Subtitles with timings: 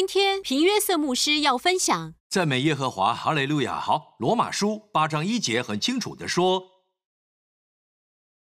[0.00, 3.78] 今天平约瑟牧师要分享赞美耶和华，哈雷路亚。
[3.78, 6.86] 好，罗马书八章一节很清楚的说，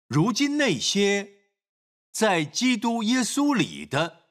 [0.06, 1.28] 如今那些
[2.12, 4.28] 在基督耶稣里的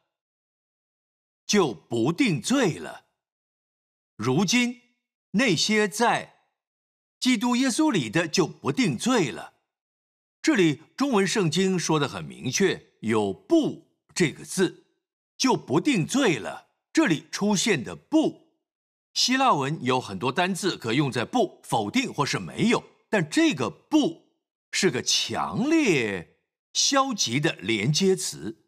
[1.46, 3.08] 就不定罪了。
[4.16, 4.80] 如今
[5.32, 6.46] 那些在
[7.20, 9.56] 基督耶稣里的就不定罪了。
[10.42, 14.86] 这里中文圣经说的很明确，有“不”这个字，
[15.38, 16.69] 就不定罪了。
[17.00, 18.50] 这里出现的“不”，
[19.16, 24.34] 希腊文有很多单字可用在“不”否定或是没有，但这个“不”
[24.74, 26.42] 是个强烈
[26.74, 28.66] 消极的连接词。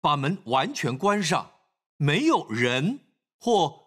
[0.00, 1.50] 把门完全关上，
[1.98, 3.00] 没有人
[3.38, 3.79] 或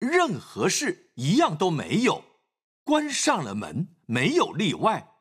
[0.00, 2.24] 任何事一样都没有，
[2.82, 5.12] 关上了门，没有例外。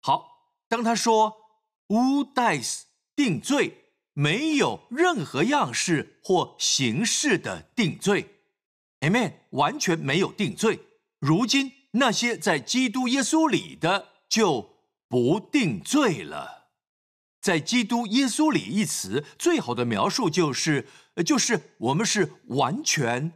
[0.00, 1.34] 好，当他说
[1.88, 3.82] “无代斯定罪”，
[4.14, 8.36] 没有任何样式或形式的定罪
[9.00, 10.80] ，Amen，完全没有定罪。
[11.18, 14.76] 如今那些在基督耶稣里的就
[15.08, 16.68] 不定罪了。
[17.40, 20.88] 在基督耶稣里一词最好的描述就是，
[21.24, 23.32] 就是我们是完全、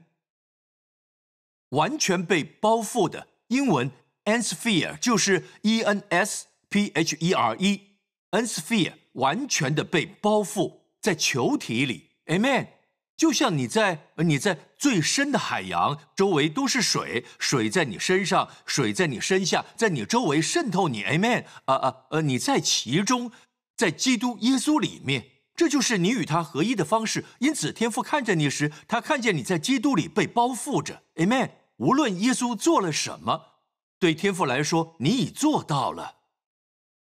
[1.71, 3.27] 完全被包覆的。
[3.49, 3.91] 英文
[4.25, 12.11] ensphere 就是 e n s p h e r e，ensphere 完全的被包覆在球体里。
[12.27, 12.69] Amen。
[13.17, 21.03] 就像你在你在最深的海洋，周围都是水，水在你身上，水在你身下，在你周围渗透你。
[21.03, 21.45] Amen。
[21.67, 23.31] 啊啊呃，你在其中。
[23.77, 25.25] 在基督耶稣里面，
[25.57, 27.25] 这就是你与他合一的方式。
[27.39, 31.03] 因此，天父看着你时，他看见你在基督里被包覆着。
[31.15, 31.49] Amen。
[31.81, 33.55] 无论耶稣做了什么，
[33.99, 36.17] 对天父来说，你已做到了。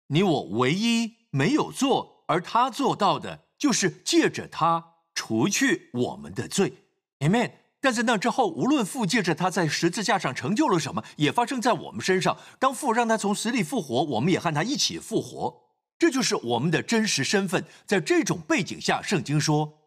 [0.07, 6.73] 你我唯一没有做，而他做到的，就是借着他除去我们的罪。
[7.19, 7.51] Amen。
[7.79, 12.37] 但在那之后，无论父借着他在十字架上成就了什么，也发生在我们身上。
[12.59, 15.61] 当父让他从死里复活，我们也和他一起复活。
[15.97, 17.63] 这就是我们的真实身份。
[17.85, 19.79] 在这种背景下，圣经说：“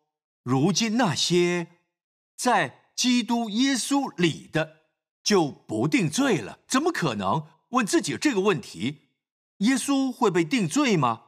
[0.42, 1.66] 如今那些
[2.36, 4.79] 在基督耶稣里的，
[5.30, 7.46] 就不定罪了。”怎么可能？
[7.68, 9.02] 问自己这个问题：
[9.58, 11.22] 耶稣会被定罪吗？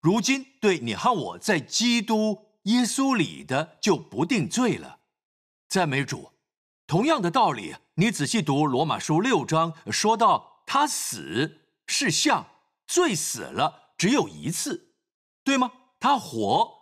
[0.00, 5.00] 如今对你和我在基督耶稣里的，就不定罪了。
[5.68, 6.30] 赞美主！
[6.86, 12.46] 同样的道理，你仔细读罗马书六章，说到他死是像
[12.86, 13.92] 罪死了。
[13.98, 14.94] 只有一次，
[15.44, 15.70] 对吗？
[16.00, 16.72] 他活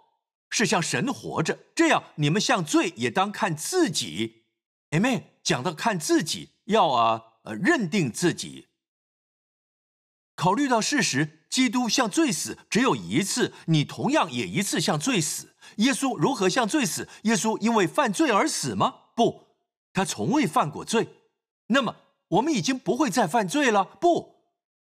[0.49, 4.45] 是像神活着，这样你们像罪也当看自己。
[4.91, 5.25] Amen。
[5.43, 8.69] 讲到看自己，要啊呃认定自己。
[10.35, 15.55] 考虑到事实，基督向罪死只有一次，你同样也一次向罪死。
[15.77, 17.09] 耶稣如何向罪死？
[17.25, 18.95] 耶稣因为犯罪而死吗？
[19.15, 19.49] 不，
[19.93, 21.09] 他从未犯过罪。
[21.67, 21.95] 那么
[22.29, 23.85] 我们已经不会再犯罪了？
[23.85, 24.41] 不。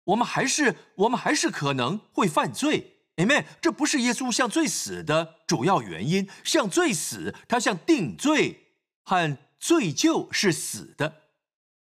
[0.06, 3.46] 我们还是我们还是可能会犯罪，Amen。
[3.62, 6.28] 这不是耶稣向罪死的主要原因。
[6.44, 8.68] 向罪死，他向定罪
[9.04, 11.34] 和罪就是死的，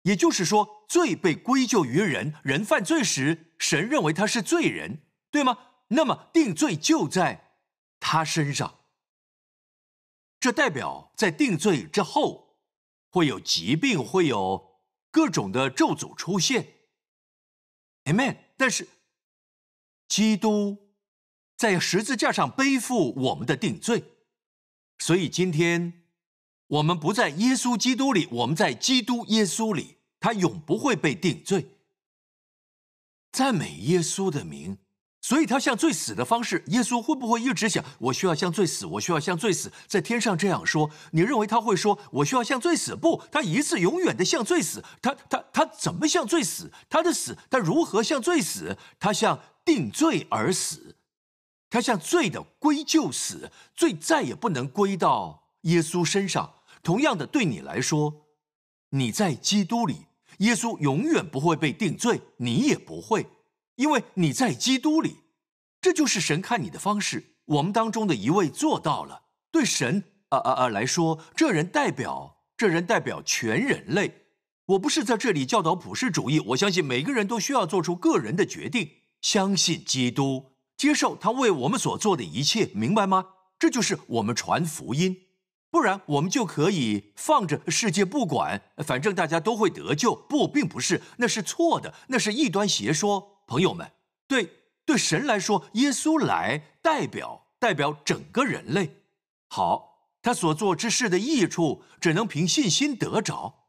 [0.02, 5.58] 也就是说，罪被归咎于人，人犯罪时，神认为他是罪人，对吗？
[5.88, 7.54] 那么定罪就在
[8.00, 8.80] 他身上。
[10.40, 12.58] 这代表在定罪之后，
[13.08, 14.80] 会有疾病，会有
[15.10, 16.74] 各种的咒诅出现。
[18.04, 18.36] Amen。
[18.56, 18.88] 但是，
[20.08, 20.94] 基督
[21.56, 24.04] 在十字架上背负我们的定罪，
[24.98, 26.01] 所以今天
[26.72, 31.66] 我们不在耶稣基督里，我们在基督耶稣里，他永不会被定罪。
[33.30, 34.78] 赞美耶稣的名。
[35.24, 40.90] 所以他向罪死的方式，耶稣会不会一直想我需要向罪死，我需要向罪死，在天上这样说？
[41.12, 42.96] 你认为他会说我需要向罪死？
[42.96, 44.82] 不，他一次永远的向罪死。
[45.00, 46.72] 他他他怎么向罪死？
[46.88, 48.76] 他的死，他如何向罪死？
[48.98, 50.96] 他向定罪而死，
[51.70, 56.54] 他向罪的归咎死，罪再也不能归到耶稣身上。
[56.82, 58.26] 同样的，对你来说，
[58.90, 60.06] 你在基督里，
[60.38, 63.26] 耶稣永远不会被定罪，你也不会。
[63.76, 65.18] 因为你在基督里，
[65.80, 67.36] 这就是神看你的方式。
[67.44, 69.22] 我们当中的一位做到了。
[69.50, 74.26] 对神啊啊啊来说，这人代表这人代表全人类。
[74.66, 76.38] 我不是在这里教导普世主义。
[76.40, 78.90] 我相信每个人都需要做出个人的决定，
[79.20, 83.26] 相信基督，接受他为我们所做的一切，明白吗？
[83.58, 85.16] 这就是我们传福音。
[85.72, 90.14] 不然我们就可以放着世界不管，反正大家都会得救。
[90.14, 93.40] 不，并不是，那是错的，那是异端邪说。
[93.46, 93.90] 朋友们，
[94.28, 94.50] 对
[94.84, 98.98] 对神来说，耶稣来代表代表整个人类。
[99.48, 103.64] 好，他所做之事的益处，只能凭信心得着。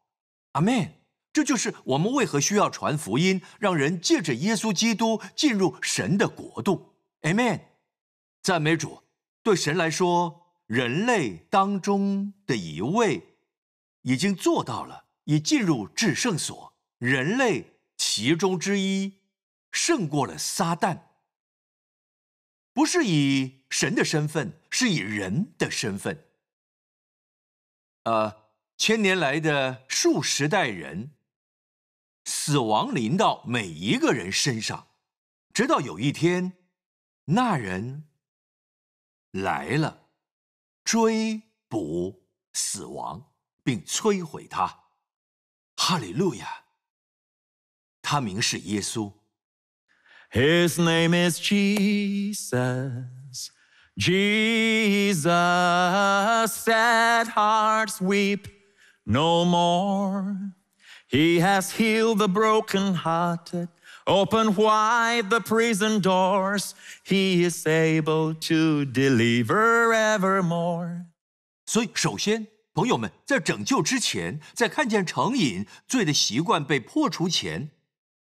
[0.51, 0.95] 阿门。
[1.31, 6.94] 这就是我们为何需要传福音，让人借着耶稣基督进入神的国度。
[7.21, 7.61] Amen，
[8.41, 9.00] 赞美主。
[9.41, 13.38] 对神来说，人类当中的一位
[14.01, 16.74] 已经做到了，已进入至圣所。
[16.98, 19.19] 人类其中之一
[19.71, 21.01] 胜过了撒旦，
[22.74, 26.25] 不是以神的身份，是以人的身份。
[28.04, 31.12] 呃，千年来的数十代人。
[32.25, 34.88] 死亡临到每一个人身上，
[35.54, 36.54] 直到有一天，
[37.25, 38.07] 那人
[39.31, 40.02] 来了，
[40.84, 43.32] 追捕死亡，
[43.62, 44.84] 并摧毁他。
[45.76, 46.64] 哈利路亚！
[48.02, 49.12] 他名是耶稣。
[50.30, 53.50] His name is Jesus.
[53.96, 58.46] Jesus, sad hearts weep
[59.04, 60.52] no more.
[61.10, 63.69] He has healed the brokenhearted,
[64.05, 66.73] Open wide the prison doors.
[67.05, 71.05] He is able to deliver evermore.
[71.65, 77.71] 所以，首先，朋友们，在拯救之前，在看见成瘾罪的习惯被破除前，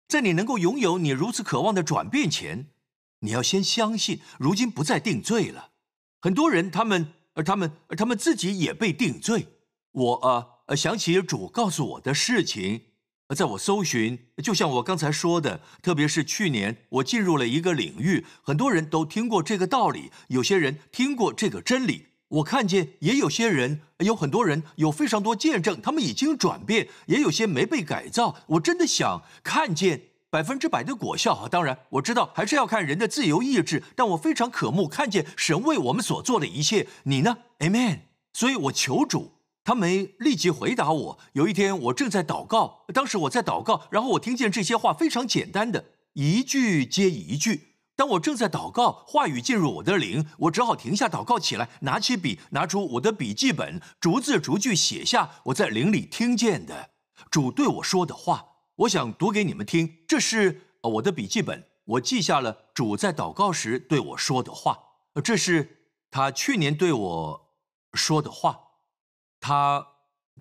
[0.09, 2.69] 在你能够拥有你如此渴望的转变前，
[3.21, 5.71] 你要先相信，如今不再定罪了。
[6.21, 9.49] 很多人，他们，而他们，而他们自己也被定罪。
[9.93, 10.55] 我啊。
[10.69, 12.83] 呃，想起主告诉我的事情，
[13.35, 22.07] 在我搜寻，就像我刚才说的，特别是去年我进入了一个领域，很多人都听过这个道理，有些人听过这个真理。
[22.29, 28.37] 我看见也有些人，有很多人有非常多见证，他们已经转变，也有些没被改造。
[28.47, 31.49] 我真的想看见百分之百的果效啊！
[31.49, 36.87] 当然，我知道还是要看人的自由意志，但我非常渴慕看见神为我们所做的一切。
[37.05, 38.01] 你呢？Amen。
[38.35, 39.38] 所以我求主。
[39.69, 41.19] 他没立即回答我。
[41.35, 45.85] 有一天，我正在祷告，当时我在祷告，然后我听见这些话非常简单的
[46.15, 47.75] 一句接一句。
[47.95, 56.89] 当我正在祷告，话语进入我的灵，我只好停下祷告起来，拿起笔，拿出我的笔记本，逐字逐句写下我在灵里听见的
[57.31, 58.47] 主对我说的话。
[58.77, 64.79] 我想读给你们听，这是我的笔记本，我记下了主在祷告时对我说的话。
[65.23, 67.53] 这是他去年对我
[67.93, 68.61] 说的话。
[69.41, 69.87] 他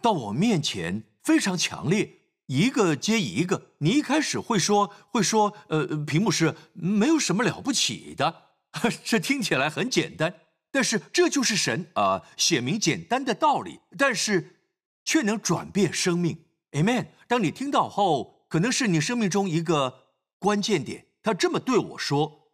[0.01, 3.71] 到我面前非常强烈，一个接一个。
[3.79, 8.51] 你一开始会说会说，呃，屏幕是没有什么了不起的，
[9.03, 10.41] 这听起来很简单。
[10.71, 14.57] 但是这就是神啊，写明简单的道理，但是
[15.05, 16.45] 却能转变生命。
[16.71, 17.07] Amen。
[17.27, 20.07] 当你听到后，可能是你生命中一个
[20.39, 21.07] 关键点。
[21.23, 22.51] 他这么对我说：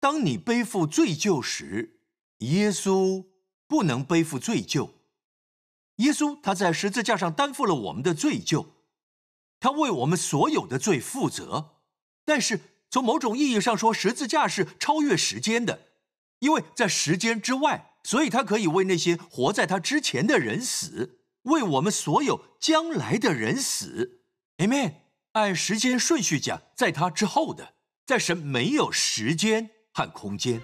[0.00, 2.00] 当你背负罪疚时，
[2.38, 3.31] 耶稣。
[3.72, 4.90] 不能背负罪疚，
[5.96, 8.66] 耶稣他在十字架上担负了我们的罪疚，
[9.58, 11.78] 他为我们所有的罪负责。
[12.26, 12.60] 但是
[12.90, 15.86] 从某种意义上说，十字架是超越时间的，
[16.40, 24.20] 因为在时间之外，所以他可以为那些活在他之前的人死，为我们所有将来的人死。
[24.58, 24.96] Amen。
[25.32, 27.72] 按时间顺序讲，在他之后的，
[28.04, 30.60] 在神没有时间和空间。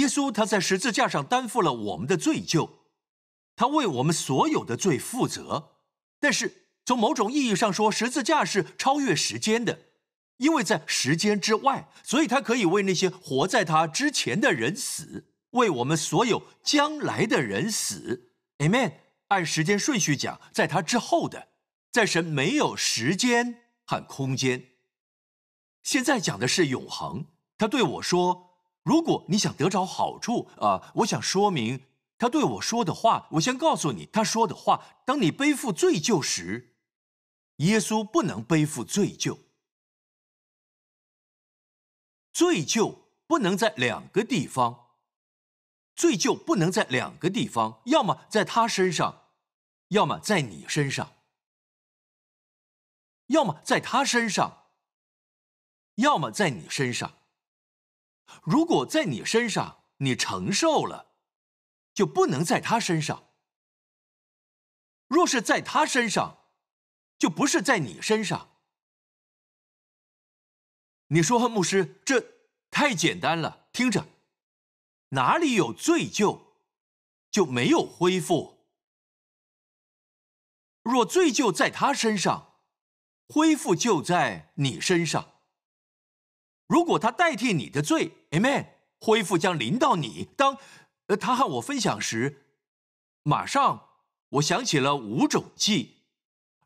[0.00, 2.70] 耶稣他在十字架上担负了我们的罪疚，
[3.54, 5.76] 他为我们所有的罪负责。
[6.18, 9.78] 但是从某种意义上说，十字架是超越时间的，
[10.38, 18.32] 因为在时间之外，所以他可以为那些活在他之前的人死，为我们所有将来的人死。
[18.58, 18.94] Amen。
[19.28, 21.48] 按时间顺序讲，在他之后的，
[21.92, 24.70] 在神没有时间和空间。
[25.82, 27.26] 现在讲的是永恒。
[27.58, 28.49] 他对我说。
[28.82, 31.86] 如果你想得着好处啊，我想说明
[32.18, 33.28] 他对我说的话。
[33.32, 36.76] 我先告诉你，他说的话：当你背负罪疚时，
[37.56, 39.38] 耶稣不能背负罪疚。
[42.32, 44.96] 罪疚不能在两个地方，
[45.94, 49.28] 罪疚不能在两个地方，要么在他身上，
[49.88, 51.16] 要么在你身上；
[53.26, 54.68] 要么在他身上，
[55.96, 57.19] 要么在你身上。
[58.42, 61.14] 如果在你身上你承受了，
[61.92, 63.30] 就不能在他身上；
[65.08, 66.44] 若是在他身上，
[67.18, 68.58] 就不是在你身上。
[71.08, 72.24] 你说，牧师，这
[72.70, 73.68] 太简单了。
[73.72, 74.06] 听着，
[75.10, 76.40] 哪里有罪疚，
[77.30, 78.66] 就没有恢复。
[80.82, 82.60] 若罪疚在他身上，
[83.28, 85.39] 恢复就在你身上。
[86.70, 88.66] 如果他代替你的罪，Amen，
[89.00, 90.28] 恢复将临到你。
[90.36, 90.56] 当
[91.08, 92.44] 呃他和我分享时，
[93.24, 93.88] 马上
[94.28, 95.96] 我想起了五种祭，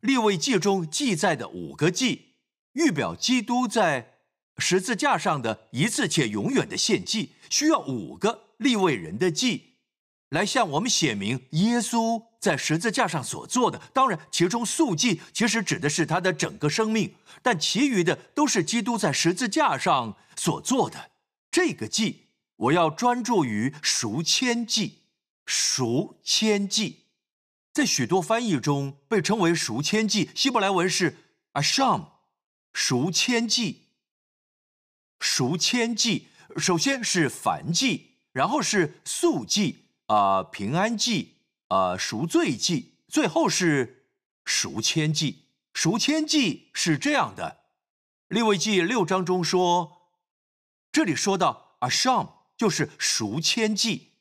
[0.01, 2.35] 立位记中记载的五个祭，
[2.75, 4.11] 预表基督在。
[4.59, 9.79] 十字架上的一次且永远的献祭，需要五个立位人的祭，
[10.29, 13.81] 来向我们写明耶稣在十字架上所做的。
[13.95, 21.11] 当然，其中素祭其实指的是他的整个生命，但其余的都是基督在十字架上所做的。
[21.51, 24.99] 这个祭，我要专注于赎愆祭。
[25.47, 27.05] 赎愆祭，
[27.73, 31.17] 在许多翻译中被称为赎愆祭，希伯来文是
[31.55, 32.07] asham，
[32.73, 33.83] 赎愆祭。
[35.21, 41.34] 赎愆祭，首先是燔祭，然后是素祭，啊，平安祭，
[41.69, 44.09] 呃，赎罪祭，最后是
[44.45, 45.47] 赎愆祭。
[45.73, 47.63] 赎愆祭是这样的，
[48.35, 50.11] 《利未记》六章中说，
[50.93, 54.13] 这里说到阿什就是赎愆祭，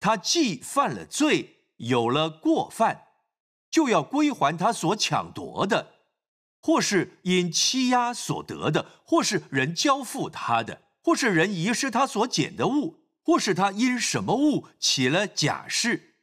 [0.00, 3.08] 他既犯了罪，有了过犯，
[3.70, 5.94] 就要归还他所抢夺的。
[6.62, 16.15] 或是因欺压所得的，或是人交付他的，或是人遗失他所捡的物，或是他因什么物起了假释，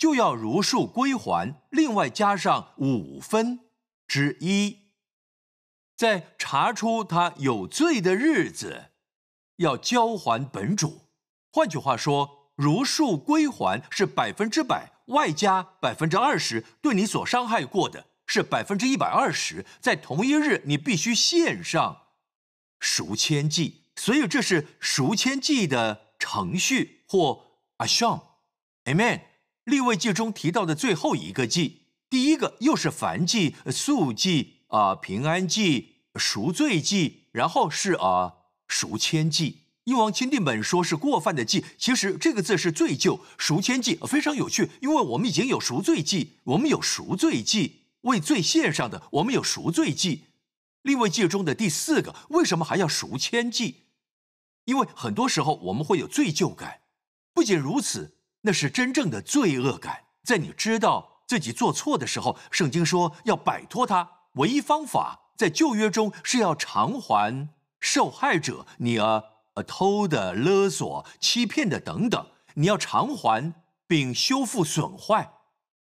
[0.00, 3.60] 就要如数归还，另外加上五分
[4.08, 4.78] 之一。
[5.94, 8.86] 在查出他有罪的日子，
[9.56, 11.02] 要交还本主。
[11.52, 18.06] 换句话说，如数归还是百分之百，外加百分之二十对你所伤害过的。
[18.26, 22.02] 是百分之一百二十，在同一日你必须献上
[22.78, 29.22] 赎愆祭，所以这是赎愆祭的程序或 asham，amen。
[29.64, 38.34] 立位记中提到的最后一个祭，第一个又是燔祭、素祭啊、平安祭、赎罪祭，然后是啊
[38.66, 39.58] 赎愆祭。
[39.84, 43.20] 英王钦定本说是过犯的祭，其实这个字是罪疚。
[43.38, 47.76] 赎愆祭非常有趣，因为我们已经有赎罪祭，我们有赎罪祭。
[48.02, 50.24] 为罪献上的，我们有赎罪祭。
[50.82, 53.82] 立位记中的第四个，为什么还要赎愆祭？
[54.64, 56.80] 因为很多时候我们会有罪疚感。
[57.34, 60.04] 不仅如此，那是真正的罪恶感。
[60.22, 64.08] 在你知道自己做错的时候，圣经说要摆脱它。
[64.34, 67.48] 唯一方法在旧约中是要偿还
[67.80, 69.22] 受害者，你啊，
[69.66, 73.54] 偷的、勒索、欺骗的等等，你要偿还
[73.86, 75.32] 并修复损坏。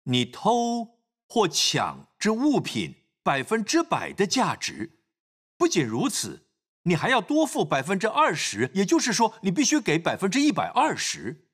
[0.04, 0.96] 你偷。
[1.28, 2.94] 或抢之物品
[3.24, 5.00] 百分之百的价值，
[5.58, 6.46] 不仅如此，
[6.84, 11.45] 你还要多付百分之二十，也就是说，你必须给百分之一百二十。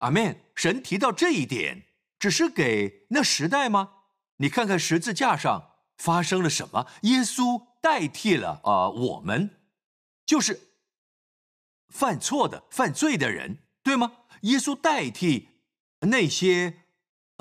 [0.00, 0.40] 阿门。
[0.54, 1.84] 神提到这一点，
[2.18, 3.92] 只是给那时代吗？
[4.36, 6.86] 你看看十字架上发生了什么？
[7.02, 9.58] 耶稣代替了啊，我们
[10.26, 10.60] 就是
[11.88, 14.12] 犯错的、犯罪的人，对吗？
[14.42, 15.48] 耶稣代替
[16.00, 16.82] 那些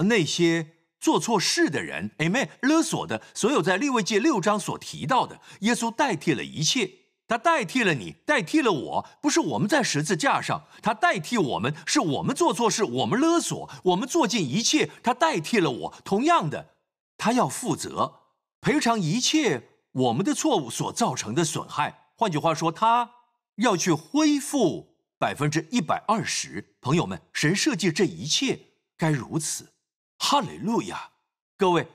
[0.07, 0.75] 那些。
[1.01, 6.91] 做错事的人，Amen，勒索的所有在利未记六章所提到的，耶稣代替了一切，
[7.29, 15.93] 他代替了你，代替了我，不是我们在十字架上，他代替我们，是我们做错事，我们勒索，我们做尽一切，他代替了我。
[16.03, 16.73] 同样的，
[17.17, 18.21] 他要负责
[18.59, 22.07] 赔偿一切我们的错误所造成的损害。
[22.15, 23.11] 换句话说，他
[23.57, 26.75] 要去恢复百分之一百二十。
[26.81, 28.59] 朋友们，神设计这一切
[28.97, 29.73] 该如此。
[30.17, 31.11] 哈利路亚，
[31.55, 31.87] 各位，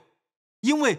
[0.61, 0.97] 因为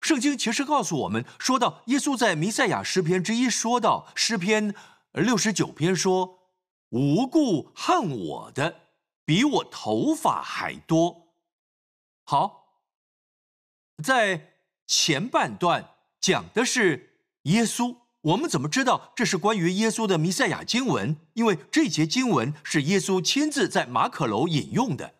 [0.00, 4.74] 圣经其实告诉我们，说到耶稣在弥赛亚诗篇之一说到诗篇
[5.12, 6.38] 六十九篇说，
[6.88, 8.80] 无故恨我的
[9.24, 11.34] 比我头发还多。
[12.24, 12.82] 好，
[14.02, 14.54] 在
[14.86, 21.16] 前半段讲的是耶稣，我们怎么知道这是关于耶稣的弥赛亚经文？
[21.34, 25.14] 因为这节经文是耶稣亲自在马可楼引用的。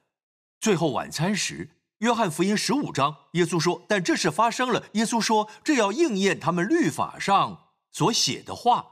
[0.58, 1.70] 最后晚餐时，
[2.00, 8.86] 约翰福音十五章，耶稣说：“但这事发生了。”耶稣说：“这要应验他们律法上所写的话，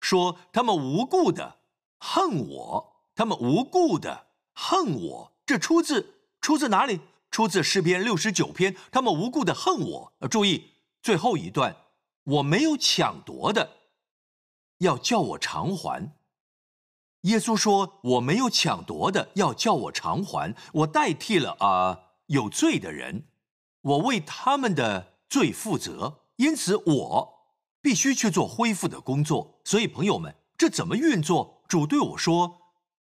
[0.00, 1.56] 说他们无故的
[1.98, 7.00] 恨我，他们无故的恨我。”这出自出自哪里？
[7.32, 8.76] 出自诗篇六十九篇。
[8.92, 10.12] 他们无故的恨我。
[10.30, 11.74] 注意最后一段，
[12.22, 13.78] 我没有抢夺的，
[14.78, 16.12] 要叫我偿还。
[17.22, 20.54] 耶稣说：“我没有抢夺的，要叫我偿还。
[20.72, 23.26] 我代替了啊有罪的人，
[23.82, 27.34] 我为他们的罪负责，因此我
[27.82, 29.60] 必须去做恢复的工作。
[29.64, 31.64] 所以，朋友们，这怎么运作？
[31.68, 32.62] 主对我说：“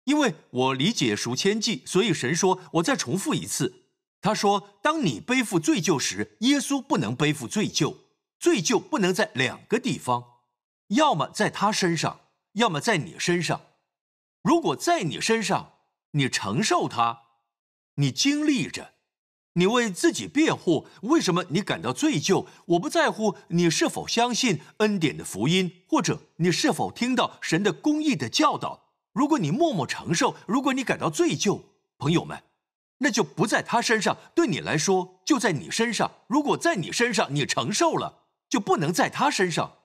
[0.04, 3.85] 因为我理解赎千计，所以神说，我再重复一次。
[4.20, 7.96] 他说，当你背负罪疚时，耶稣不能背负罪疚，
[8.38, 10.25] 罪疚不能在两个地方，
[10.88, 12.20] 要么在他身上，
[12.52, 13.61] 要么在你身上。
[14.42, 15.75] 如果在你身上，
[16.12, 17.23] 你承受它，
[17.94, 18.94] 你经历着。”
[19.58, 22.44] 你为自己辩护，为什么你感到罪疚？
[22.66, 28.90] 我不在乎你是否相信恩典的福音，或者你是否听到神的公义的教导。
[29.14, 31.62] 如果你默默承受，如果你感到罪疚，
[31.96, 32.42] 朋友们，
[32.98, 36.10] 那就不在他身上，对你来说就在你身上。
[36.26, 39.78] 如果在你身上你承受了，就不能在他身上；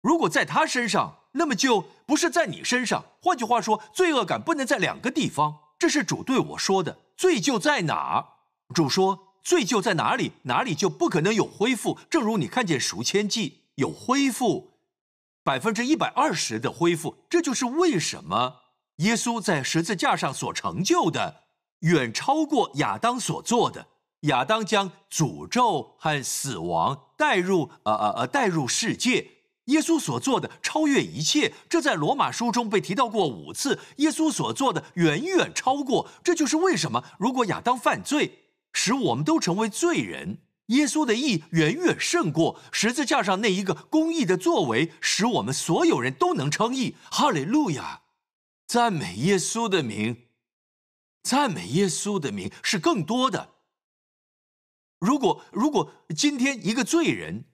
[0.00, 3.04] 如果在他身上，那么就不是在你身上。
[3.20, 5.58] 换句话说，罪恶感不能在两个地方。
[5.78, 7.00] 这是主对我说的。
[7.14, 8.37] 罪疚在哪？
[8.74, 11.98] 主说：“罪就在哪里，哪里就不可能有恢复。
[12.10, 14.72] 正如你看见赎千计有恢复，
[15.42, 17.16] 百分之一百二十的恢复。
[17.30, 18.56] 这就是为什么
[18.96, 21.44] 耶稣在十字架上所成就的，
[21.80, 23.86] 远超过亚当所做的。
[24.22, 29.30] 亚当将诅咒和死亡带入，呃呃呃，带入世界。
[29.66, 31.54] 耶稣所做的超越一切。
[31.70, 33.78] 这在罗马书中被提到过五次。
[33.96, 36.08] 耶稣所做的远远超过。
[36.22, 38.46] 这就是为什么，如果亚当犯罪。
[38.80, 40.38] 使我们都成为罪人。
[40.66, 46.94] 耶稣的义远远胜过十字架上那一个公义的作为，使我们所有人都能称义。
[47.10, 48.02] 哈利路亚，
[48.68, 50.28] 赞美耶稣的名，
[51.24, 53.54] 赞美耶稣的名是更多的。
[55.00, 57.46] 如果如果今天一个罪人，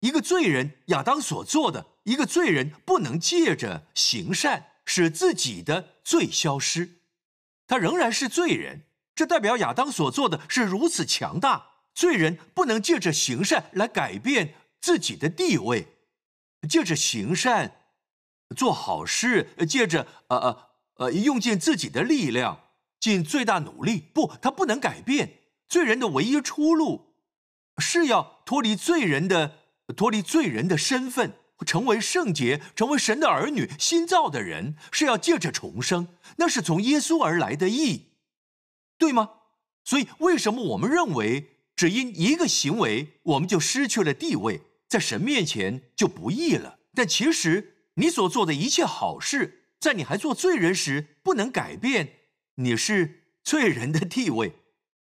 [0.00, 7.02] 一个罪人亚当所做的，一个罪人不能借着行善使自己的罪消失，
[7.68, 8.86] 他仍然是罪人。
[9.20, 15.88] 这代表亚当所做的是如此强大，罪人不能借着行善来改变自己的地位，
[16.66, 17.82] 借着行善
[18.56, 22.62] 做好事，借着呃呃呃用尽自己的力量，
[22.98, 25.40] 尽最大努力，不，他不能改变。
[25.68, 27.12] 罪人的唯一出路
[27.76, 29.58] 是要脱离罪人的
[29.94, 31.34] 脱离罪人的身份，
[31.66, 38.06] 成为圣洁，成为神的儿女，新造的人是要借着重生，那是从耶稣而来的义。
[39.00, 39.30] 对吗？
[39.82, 46.78] 所以为什么我们认为只因一个行为，我们就失去了地位，在神面前就不义了？
[46.94, 52.12] 但其实你所做的一切好事，在你还做罪人时，不能改变
[52.56, 54.52] 你是罪人的地位。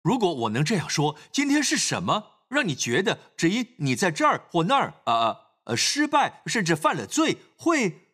[0.03, 8.13] 如果我能这样说，今天是什么让你觉得只因你在这儿或那儿啊呃失败，甚至犯了罪，会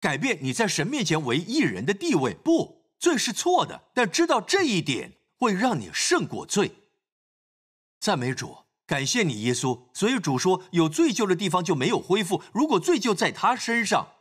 [0.00, 2.34] 改变你在神面前为义人的地位？
[2.34, 5.12] 不，罪是错的，但知道这一点。
[5.40, 6.72] 会让你胜过罪。
[7.98, 9.86] 赞美主，感谢你，耶稣。
[9.94, 12.42] 所以主说，有罪疚的地方就没有恢复。
[12.52, 14.12] 如果罪疚在他身上，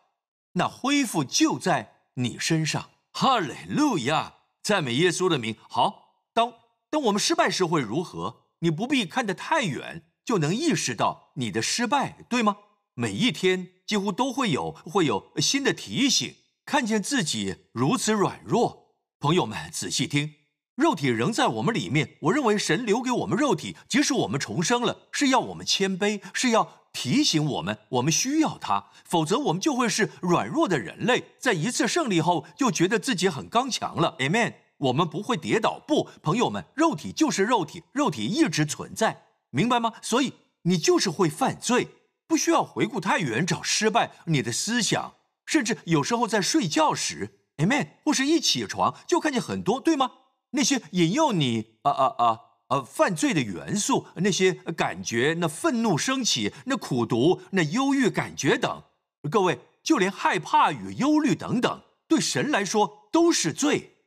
[0.54, 2.92] 那恢复就在你身上。
[3.12, 5.58] 哈利路亚，赞美耶稣的名。
[5.70, 6.54] 好，当
[6.90, 8.46] 当我们失败时会如何？
[8.60, 12.58] 你不必看得太远，就能意识到你的失败，对吗？
[12.94, 18.96] 每一天几乎都会有会有新的提醒，看见自己如此软弱。
[19.20, 20.39] 朋友们，仔细听。
[20.80, 22.16] 肉体仍在我们里面。
[22.22, 31.26] 我认为神留给我们肉体，即使我们重生了，是要我们谦卑，是要提醒我们，我们需要它，否则我们就会是软弱的人类。
[31.38, 34.16] 在一次胜利后，就觉得自己很刚强了。
[34.20, 34.54] Amen。
[34.78, 35.84] 我们不会跌倒。
[35.86, 39.92] 不，朋友们，肉体就是肉体，肉体一直存在，明白吗？
[40.02, 41.90] 所以你就是会犯罪，
[42.26, 44.12] 不需要回顾太远找失败。
[44.28, 45.16] 你的思想，
[45.46, 50.12] 甚至有时候在睡觉时，Amen，或是一起床就看见很多，对吗？
[50.52, 58.84] 那些引诱你啊啊啊啊犯罪的元素，那些感觉，那愤怒升起，那苦毒，那忧郁感觉等，
[59.30, 63.98] 各位，就连害怕与忧虑等等，对神来说都是罪。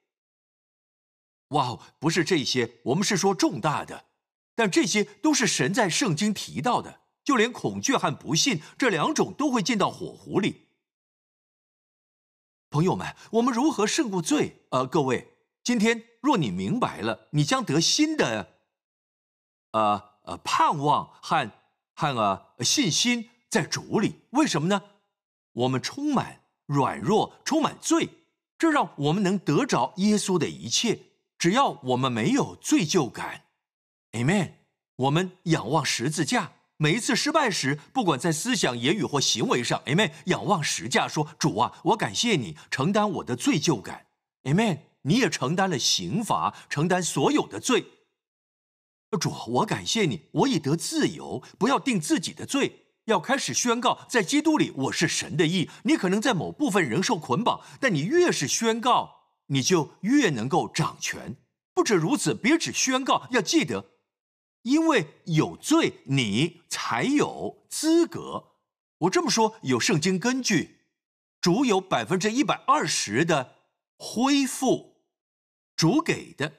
[1.49, 4.07] 哇，不是这些，我们是说重大的，
[4.55, 10.69] 但这些都是神在圣经提到的，就连恐惧和不信这两种都会进到火湖里。
[12.71, 14.65] 朋友们，我们如何胜过罪？
[14.71, 15.29] 呃，各位。
[15.63, 18.55] 今天，若你明白了，你将得新的，
[19.73, 21.51] 呃呃盼望和
[21.95, 24.21] 和呃信心在主里。
[24.31, 24.83] 为什么呢？
[25.53, 28.09] 我们充满软弱，充满罪，
[28.57, 31.01] 这让我们能得着耶稣的一切。
[31.37, 33.43] 只要我们没有罪疚感
[34.13, 34.53] ，Amen。
[34.95, 40.13] 我们仰望十字架，每一次失败时，不管在思想、言语或行为上，Amen。
[40.27, 44.07] 仰望十字架，说：“主啊，我感谢你承担我的罪疚感
[44.45, 47.85] ，Amen。”你也承担了刑罚，承担所有的罪。
[49.21, 55.69] 主，我感谢你，我已得自由，不要定自己的罪，要开始宣告，在基督里我是神的义。
[55.85, 61.37] 你可能在某部分仍受捆绑，但你越是宣告，你就越能够掌权。
[61.75, 63.85] 不止如此，别只宣告，要记得，
[64.63, 68.53] 因为有罪，你才有资格。
[68.99, 70.79] 我这么说有圣经根据，
[71.41, 73.57] 主有百分之一百二十的
[73.99, 74.92] 恢复，
[75.83, 76.53] 主给的。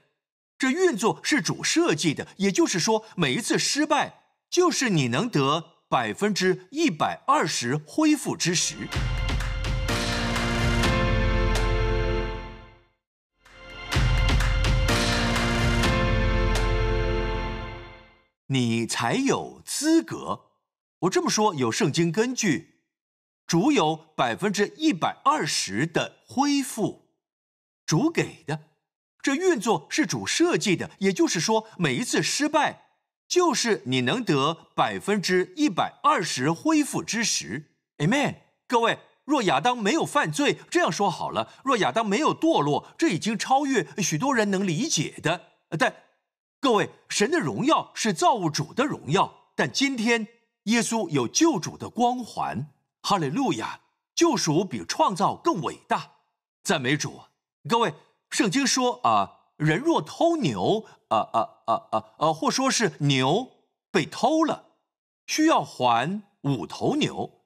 [0.58, 8.76] 这运作是主设计的，也就是说，每一次失败就是你能得百分之一百二十恢复之时。
[18.48, 20.48] 你才有资格。
[21.00, 22.82] 我这么说有圣经根据，
[23.48, 27.08] 主有百分之一百二十的恢复，
[27.86, 28.73] 主给的。
[29.24, 32.88] 这运作是主设计的，也就是说，每一次失败
[33.26, 37.72] 就是你能得百分之一百二十恢复之时。
[38.00, 38.36] Amen。
[38.68, 45.42] 各位，若亚当没有犯罪，这样说好了，若亚当没有堕落，这已经超越许多人能理解的。
[45.80, 45.96] 但
[46.60, 50.28] 各位，神的荣耀是造物主的荣耀，但今天
[50.64, 52.68] 耶稣有救主的光环。
[53.02, 53.80] 哈利路亚！
[54.14, 56.12] 救赎比创造更伟大。
[56.62, 57.22] 赞美主，
[57.70, 57.94] 各位。
[58.34, 63.48] 圣经说啊，人若偷牛，啊啊啊啊啊，或说是牛
[63.92, 64.72] 被偷了，
[65.28, 67.44] 需要还五头牛。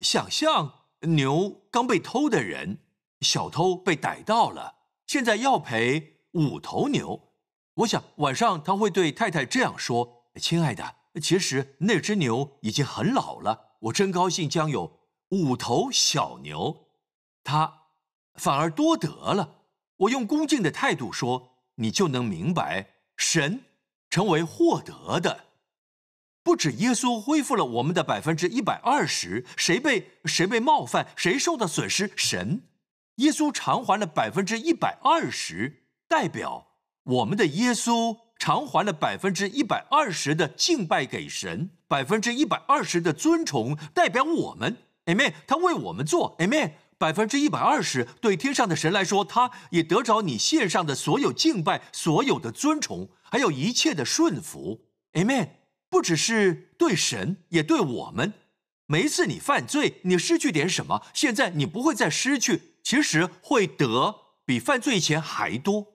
[0.00, 2.78] 想象牛刚被偷的人，
[3.20, 4.74] 小偷被逮到了，
[5.06, 7.28] 现在要赔五头牛。
[7.74, 16.88] 我想晚上他会对太太这样说：“亲爱的，其实那只牛已经很老了，我真高兴将有五头小牛，
[17.44, 17.84] 他
[18.34, 19.58] 反而多得了。”
[20.00, 22.86] 我用恭敬的态度说，你就能明白，
[23.16, 23.60] 神
[24.08, 25.44] 成为获得的，
[26.42, 32.62] 不止耶稣恢复了我们的百分之一百二十，谁被谁被冒犯，谁受到损失，神。
[33.16, 36.68] 耶稣偿还了百分之一百二十，代表
[37.02, 46.72] 我们的耶稣偿还了百分之一百二十的敬拜给神，百分之一百二十的尊崇，代表我们，amen，他为我们做，amen。
[47.00, 54.82] 百分之一百二十，对天上的神来说，他也得着你献上的所有敬拜、所有的尊崇，还有一切的顺服。
[55.14, 55.48] Amen。
[55.88, 58.34] 不只是对神，也对我们。
[58.84, 65.86] 每一次你犯罪，你失去点什么，现在你不会再失去，其实会得比犯罪前还多。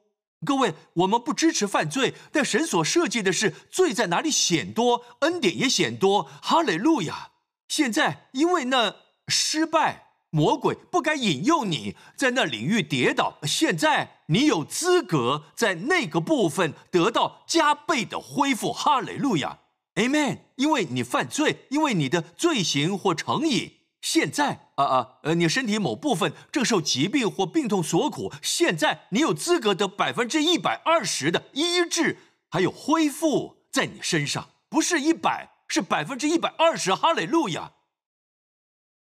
[0.44, 6.24] 各位，我们不支持犯罪，但神所设计的是，罪在哪里显多，恩典也显多。
[6.42, 7.30] 哈利路亚！
[7.68, 8.96] 现在因为那
[9.28, 10.05] 失败。
[10.36, 13.40] 魔鬼不该引诱你在那领域跌倒。
[13.44, 18.74] 现在你有资格在那个部分得到加倍的恢复。
[18.74, 19.60] 哈利路亚
[19.96, 20.40] ，Amen。
[20.56, 23.72] 因为你犯罪，因为你的罪行或成瘾，
[24.02, 28.34] 现在啊啊呃，你身体某部分正受疾病或病痛所苦。
[28.42, 32.18] 现在你有资格得百分之一百二十的医治，
[32.50, 36.94] 还有恢复在你身上，不是一百，是百分之一百二十。
[36.94, 37.72] 哈利路亚，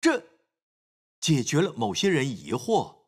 [0.01, 0.25] 这。
[1.21, 3.03] 解决了某些人疑惑，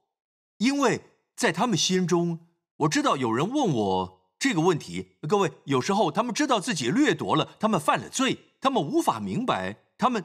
[0.59, 1.01] 因为
[1.35, 2.47] 在他们心中，
[2.77, 5.17] 我知道有人问我这个问题。
[5.29, 10.25] 各位，有时候他们知道自己掠夺了，他们犯了罪，他们无法明白，他们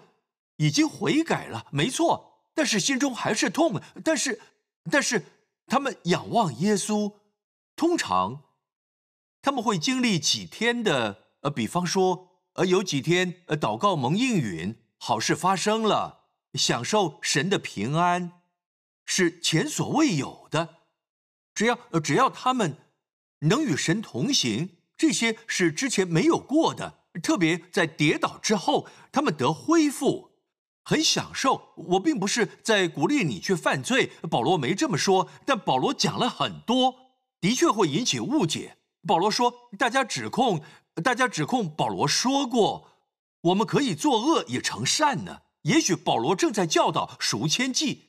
[0.58, 3.82] 已经悔改了，没错，但是心中还是痛。
[4.04, 4.41] 但是，
[4.91, 5.23] 但是
[5.67, 7.13] 他们仰望耶稣，
[7.76, 8.43] 通常
[9.41, 16.16] 他们会经历几天的，呃，比方说，呃，有几天，呃，祷告蒙应允，好事发生了。
[16.57, 18.31] 享受神的平安
[19.05, 20.77] 是前所未有的，
[21.53, 22.77] 只要只要他们
[23.39, 26.95] 能与神同行，这些是之前没有过的。
[27.23, 30.31] 特别在跌倒之后，他们得恢复，
[30.83, 31.73] 很享受。
[31.75, 35.27] 我并不是在鼓励你去犯罪，保罗没这么说。
[35.43, 36.93] 但保罗讲了很多，
[37.41, 38.77] 的确会引起误解。
[39.07, 40.61] 保罗说，大家指控，
[41.03, 42.91] 大家指控保罗说过，
[43.41, 45.41] 我们可以作恶也成善呢。
[45.67, 48.06] 也许保罗正在教导赎千记，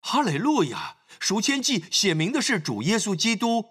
[0.00, 0.96] 哈雷路亚！
[1.20, 3.66] 赎千记写明的是主耶稣基督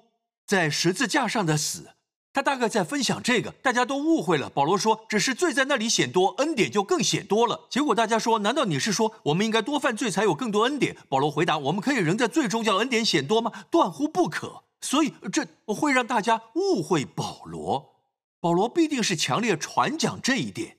[0.45, 1.91] 在十字架上的死。
[2.31, 4.47] 他大概在分享这个，大家都误会了。
[4.47, 7.61] 保罗说，只是罪在那里显多，恩典就更显多了。
[7.71, 10.95] 结果大家说，难道你是说我们应该多犯罪才有更多恩典？
[11.09, 13.51] 保罗回答，我们可以仍在罪中叫恩典显多吗？
[13.71, 14.63] 断乎不可。
[14.81, 17.95] 所以这会让大家误会保罗。
[18.39, 20.76] 保罗必定是强烈传讲这一点。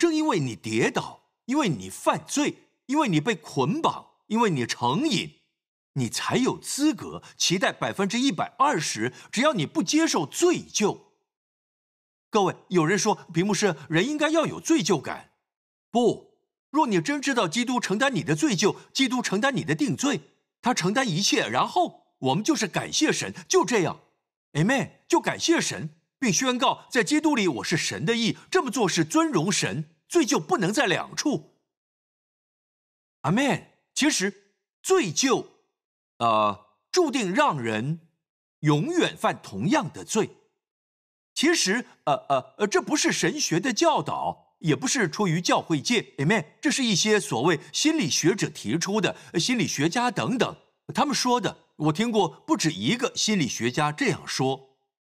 [0.00, 5.40] 正因为你跌倒，因为你犯罪，因为你被捆绑，因为你成瘾，
[5.92, 9.12] 你才有资格期待百分之一百二十。
[9.30, 11.00] 只要你不接受罪疚，
[12.30, 15.32] 各位，有人说，屏幕是人应该要有罪疚感。
[15.90, 16.38] 不，
[16.70, 20.22] 若你真知道基督承担你的罪疚，基督承担你的定罪，
[20.62, 24.00] 他承担一切，然后我们就是感谢神，就这样
[24.54, 31.56] ，Amen，就感谢神，并宣告在基督里我是神的义，这么做是尊荣神，罪疚不能在两处。
[33.22, 33.66] 阿门。
[33.92, 35.46] 其实罪疚，
[36.18, 38.08] 呃，注定让人
[38.60, 40.30] 永远犯同样的罪。
[41.34, 46.46] 其实，呃呃呃，这不是神学的教导，也不是出于教会界，Amen。
[46.62, 50.56] 这是一些所谓心理学者提出的，心理学家等等，
[50.94, 51.56] 他们说的。
[51.76, 54.78] 我听过不止一个心理学家这样说：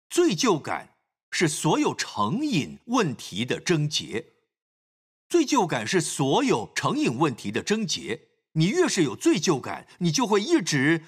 [0.09, 0.90] 罪疚感
[1.31, 4.25] 是所有成瘾问题的症结。
[5.27, 8.27] 罪疚感是所有成瘾问题的症结。
[8.53, 11.05] 你越是有罪疚感，你就会一直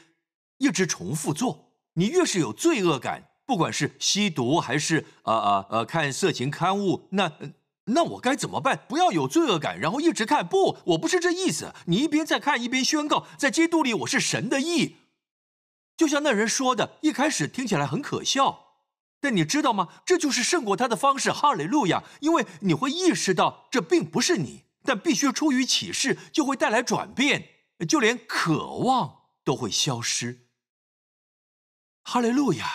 [0.59, 1.73] 一直重复做。
[1.95, 7.31] 你越是有罪恶感，不管是吸毒还是呃呃呃看色情刊物，那
[7.87, 8.85] 那我该怎么办？
[8.87, 10.47] 不要有罪恶感，然后一直看。
[10.47, 11.73] 不，我不是这意思。
[11.87, 14.95] 你一边在看，一边宣告，在基督里我是神的义。
[15.97, 18.62] 就像那人说的，一开始听起来很可笑，
[19.23, 19.87] 但你知道吗？
[20.05, 21.31] 这就是胜过他的方式。
[21.31, 22.03] 哈利路亚！
[22.19, 24.65] 因为你会意识到这并不是你。
[24.83, 27.47] 但必须出于启示，就会带来转变，
[27.87, 30.49] 就连渴望都会消失。
[32.03, 32.67] 哈利路亚，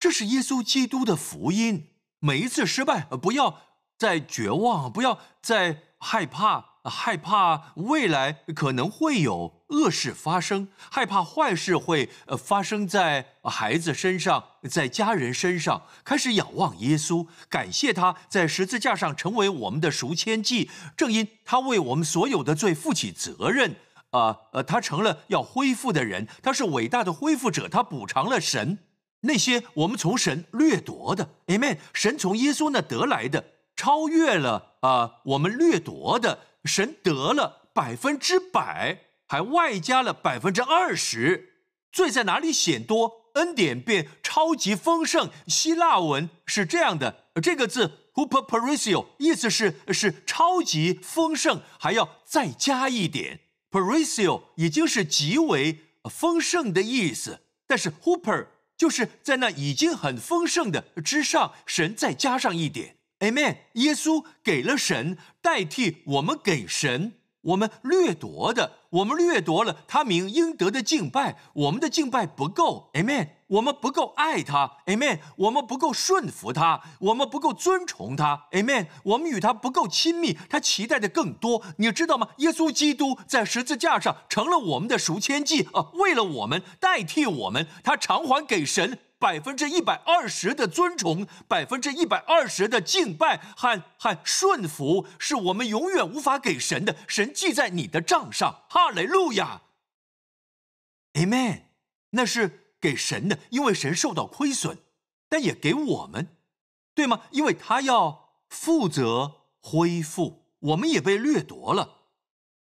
[0.00, 1.94] 这是耶稣基督的福音。
[2.18, 3.60] 每一次失败，不要
[3.96, 6.73] 再绝望，不要再害怕。
[6.90, 15.82] 害怕未来可能会有恶事发生，害怕坏事会呃发生在孩子身上，在家人身上。
[16.04, 23.76] 开始仰望耶稣，感谢他在十字架上成为我们的赎千祭，正因他为我们所有的罪负起责任，
[24.10, 28.78] 啊呃，他成了要恢复的人，他是伟大的恢复者，他补偿了神
[29.20, 31.78] 那些我们从神掠夺的，Amen。
[31.94, 33.42] 神从耶稣那得来的，
[33.74, 36.38] 超越了啊我们掠夺的。
[36.64, 41.54] 神得了百分之百，还外加了百分之二十，
[41.92, 45.30] 罪在哪里显多，恩典变超级丰盛。
[45.46, 53.40] 希腊文是这样的，这个字 huperperisio 意思是是超级丰盛，还要再加一点。
[53.70, 58.46] perisio 已经是极为丰盛的意思，但是 huper
[58.76, 62.96] 就是在那已经很丰盛的之上，神再加上一点。
[63.20, 63.56] Amen。
[63.74, 72.90] 耶稣给了神代替我们给神，我们掠夺的，我们掠夺了他名应得的敬拜，我们的敬拜不够。
[72.94, 73.28] Amen。
[73.46, 74.78] 我们不够爱他。
[74.86, 75.20] Amen。
[75.36, 78.46] 我们不够顺服他，我们不够尊崇他。
[78.52, 78.88] Amen。
[79.04, 81.62] 我们与他不够亲密，他期待的更多。
[81.76, 82.28] 你知道吗？
[82.38, 88.98] 耶稣基督在十字架上成了我们的赎千祭啊，为了我们代替我们，他偿还给神。
[89.24, 96.94] 百分之一百二十的尊崇，百分之一百二十的敬拜和和顺服，是我们永远无法给神的。
[97.08, 99.62] 神记在你的账上，哈雷路亚
[101.14, 101.62] ，Amen。
[102.10, 104.76] 那是给神的，因为神受到亏损，
[105.30, 106.36] 但也给我们，
[106.94, 107.22] 对吗？
[107.30, 112.02] 因为他要负责恢复，我们也被掠夺了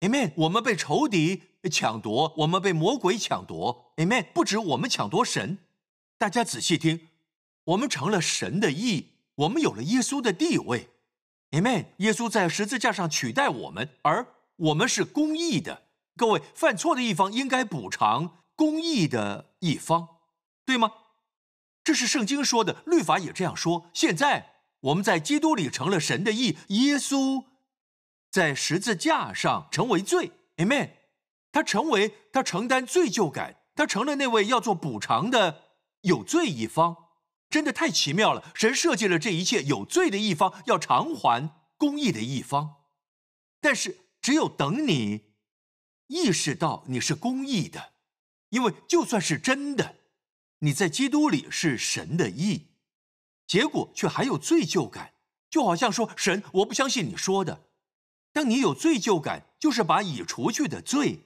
[0.03, 0.33] ，Amen。
[0.37, 4.27] 我们被仇敌抢夺，我们被魔鬼抢夺，Amen。
[4.33, 5.59] 不止我们抢夺神。
[6.25, 7.09] 大家仔细听，
[7.65, 10.89] 我们成了神的义，我们有了耶稣的地位
[11.51, 11.89] ，Amen。
[11.99, 15.83] 耶稣在十字架上取代我们，而我们是公义的。
[16.17, 20.09] 各位，犯错的一方应该补偿公义的一方，
[20.65, 20.91] 对吗？
[21.83, 23.91] 这是圣经说的，律法也这样说。
[23.93, 27.45] 现在我们在基督里成了神的义，耶稣
[28.31, 30.89] 在十字架上成为罪，Amen。
[31.53, 35.64] 他成为他承担罪疚感，他成了那位要做补偿的。
[36.05, 37.09] 有罪一方
[37.51, 42.85] 真的太奇妙了，神设计了这一切，有罪的一方要偿还公义的一方，
[43.61, 45.35] 但是只有等你
[46.07, 47.93] 意识到你是公义的，
[48.51, 49.97] 因为就算是真的，
[50.61, 52.69] 你在基督里是神的义，
[53.47, 55.15] 结果却还有罪疚感，
[55.49, 57.69] 就好像说神，我不相信你说的。
[58.33, 61.21] 当你有罪疚感，就是把已除去的罪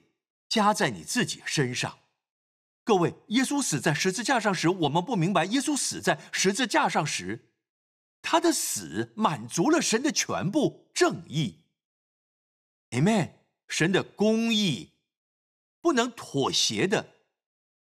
[0.47, 1.98] 加在你自己身上。
[2.83, 7.51] 各位，耶稣死在十字架上时，我们不明白，耶稣死在十字架上时，
[8.21, 11.61] 他的死满足了神的全部正义。
[12.89, 13.33] Amen，
[13.67, 14.93] 神的公义
[15.81, 17.13] 不能妥协的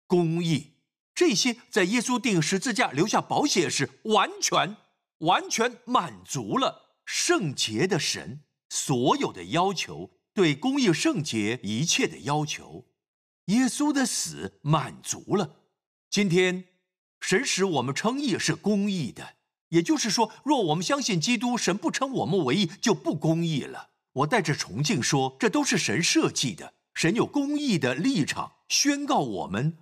[0.05, 0.75] 公义，
[1.15, 4.77] 这些在耶稣钉十字架留下宝血时，完全
[5.17, 12.90] 完全满足了圣洁的神所有的要求，对公义圣洁一切的要求。
[13.51, 15.57] 耶稣的死满足了。
[16.09, 16.69] 今天，
[17.19, 19.35] 神使我们称义是公义的。
[19.69, 23.91] 也就是说，若我们相信基督，神不称我们为义，就不公义了。
[24.13, 29.77] 我带着崇敬说，这都是神设计的，神有公义的立场，宣告我们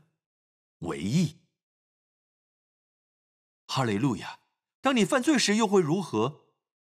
[0.80, 1.38] 为义。
[3.68, 4.40] 哈利路亚！
[4.82, 6.46] 当你犯罪时，又会如何？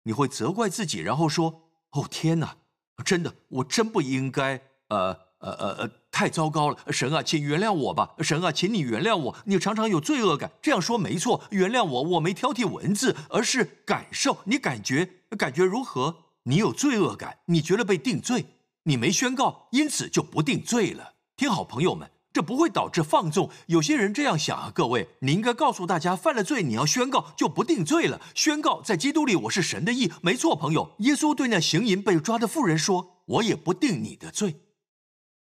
[0.05, 2.59] 你会责怪自己，然后说：“哦，天哪，
[3.05, 5.31] 真的，我真不应该。”呃。
[5.41, 6.77] 呃呃呃，太糟糕了！
[6.91, 8.11] 神啊，请原谅我吧！
[8.21, 9.37] 神啊，请你原谅我。
[9.45, 11.43] 你常常有罪恶感，这样说没错。
[11.51, 14.39] 原谅我，我没挑剔文字，而是感受。
[14.45, 16.17] 你感觉感觉如何？
[16.45, 18.47] 你有罪恶感，你觉得被定罪，
[18.85, 21.15] 你没宣告，因此就不定罪了。
[21.37, 23.49] 听好，朋友们，这不会导致放纵。
[23.67, 28.21] 有些人这样想啊，各位，你应该告诉大家，犯了罪你要宣告，就不定罪了。
[28.35, 30.93] 宣告在基督里我是神的义，没错，朋友。
[30.99, 34.57] 耶稣对那行淫被抓的妇人说：“我也不定你的罪。”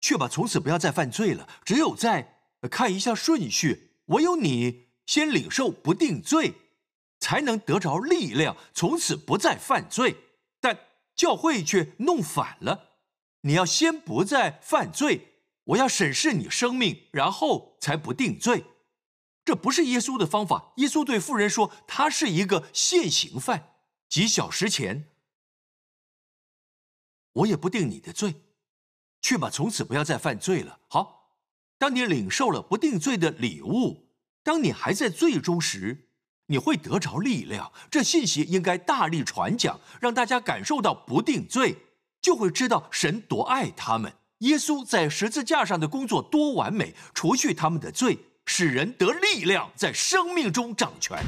[0.05, 1.49] 却把从此不要再犯罪了。
[1.65, 6.53] 只有在看一下顺序，唯有你先领受不定罪，
[7.19, 10.17] 才能得着力量，从此不再犯罪。
[10.61, 10.79] 但
[11.17, 12.91] 教会却弄反了，
[13.41, 18.67] 你要先不再犯罪，我要审视你生命，然后才不定罪。
[19.43, 20.75] 这不是耶稣的方法。
[20.77, 23.71] 耶稣对妇人说，他是一个现行犯。
[24.11, 25.09] 几小时前，
[27.33, 28.35] 我也不定你的罪。
[29.25, 30.81] 去吧从此不要再犯罪了。
[30.87, 31.31] 好，
[31.79, 34.11] 当你领受了不定罪的礼物，
[34.43, 36.11] 当你还在罪中时，
[36.49, 37.73] 你会得着力量。
[37.91, 41.75] 这信息应该大力传讲，让大家感受到不定罪，
[42.21, 44.13] 就会知道神多爱他们。
[44.41, 51.19] 耶稣在十字架上的工作多完美，除去他们的罪，使人得力量，在生命中掌权。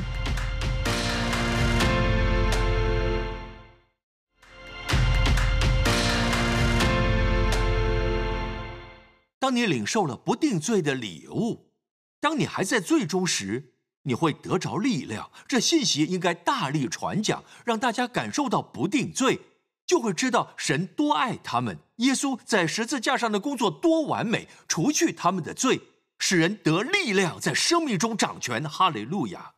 [9.46, 11.70] 当你领受了不定罪的礼物，
[12.18, 15.30] 当你还在罪中时，你会得着力量。
[15.46, 19.40] 这信息应该大力传讲，让大家感受到不定罪，
[19.86, 21.78] 就会知道神多爱他们。
[21.98, 25.80] 耶稣在十字架上的工作多完美，除去他们的罪，
[26.18, 28.68] 使人得力量，在生命中掌权。
[28.68, 29.54] 哈利路亚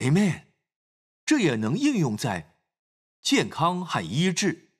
[0.00, 0.46] ，Amen。
[1.24, 2.56] 这也能应用在
[3.20, 4.72] 健康和医治、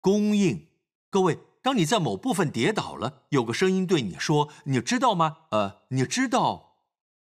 [0.00, 0.68] 供应。
[1.10, 1.40] 各位。
[1.62, 5.38] 当你在某部分跌倒了，有个声音对你说：“你知道吗？
[5.52, 6.78] 呃，你知道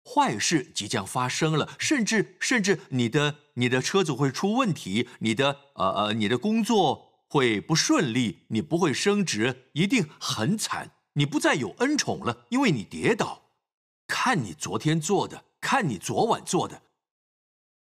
[0.06, 13.42] 坏事即将发生了，甚至甚至你的你的车子会出问题，你的呃呃你的工作会不顺利，你不会升职，一定很惨，你不再有恩宠了，因为你跌倒。
[14.08, 16.84] 看你昨天做的，看你昨晚做的，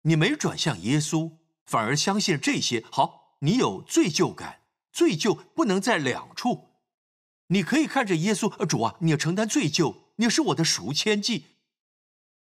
[0.03, 1.33] 你没转向耶稣，
[1.65, 2.85] 反而相信这些。
[2.91, 4.61] 好，你有罪疚感。”
[4.97, 6.71] 罪疚不能在两处，
[7.49, 11.45] 你可以看着耶稣，主啊，你要承担罪疚，你是我的赎千祭。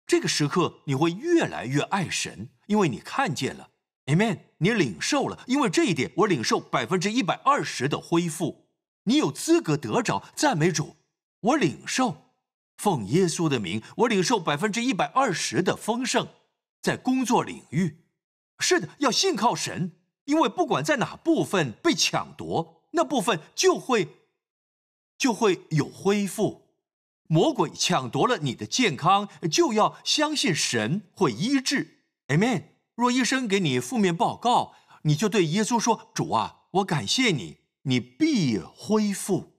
[0.07, 3.71] 这个时刻你会越来越爱神，因为你看见了
[4.05, 8.69] ，Amen，你领受了，因为这一点我领受百分之一百二十的恢复，
[9.03, 10.95] 你有资格得着赞美主，
[11.41, 12.31] 我领受，
[12.77, 16.29] 奉耶稣的名，我领受百分之一百二十的丰盛，
[16.81, 18.05] 在工作领域，
[18.59, 19.98] 是的，要信靠神。
[20.29, 24.07] 因为不管在哪部分被抢夺，那部分就会
[25.17, 26.67] 就会有恢复。
[27.25, 32.03] 魔鬼抢夺了你的健康，就要相信神会医治。
[32.27, 32.65] Amen。
[32.93, 39.53] 若医生给你负面报告，你就对耶稣说：“主啊，我感谢你，你必恢复。”